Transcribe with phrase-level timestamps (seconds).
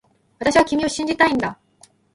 [0.39, 1.59] 私は君を信じたいんだ